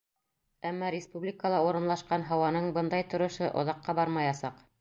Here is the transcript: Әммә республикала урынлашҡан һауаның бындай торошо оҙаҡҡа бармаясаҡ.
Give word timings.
Әммә 0.69 0.89
республикала 0.95 1.59
урынлашҡан 1.67 2.25
һауаның 2.31 2.73
бындай 2.81 3.09
торошо 3.15 3.55
оҙаҡҡа 3.63 4.01
бармаясаҡ. 4.01 4.69